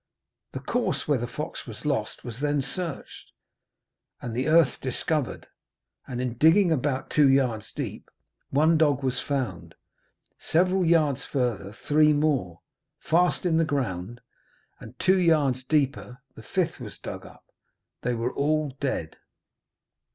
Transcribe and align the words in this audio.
The 0.53 0.59
course 0.59 1.07
where 1.07 1.19
the 1.19 1.27
fox 1.27 1.67
was 1.67 1.85
lost 1.85 2.23
was 2.23 2.39
then 2.39 2.63
searched, 2.63 3.31
and 4.19 4.35
the 4.35 4.47
earth 4.47 4.79
discovered, 4.81 5.45
and 6.07 6.19
in 6.19 6.39
digging 6.39 6.71
about 6.71 7.11
two 7.11 7.29
yards 7.29 7.71
deep, 7.71 8.09
one 8.49 8.79
dog 8.79 9.03
was 9.03 9.19
found; 9.19 9.75
several 10.39 10.83
yards 10.83 11.23
further 11.23 11.71
three 11.73 12.13
more, 12.13 12.61
fast 12.97 13.45
in 13.45 13.57
the 13.57 13.63
ground; 13.63 14.21
and 14.79 14.97
two 14.97 15.19
yards 15.19 15.63
deeper 15.63 16.17
the 16.33 16.41
fifth 16.41 16.79
was 16.79 16.97
dug 16.97 17.23
up. 17.23 17.45
They 18.01 18.15
were 18.15 18.33
all 18.33 18.75
dead. 18.79 19.17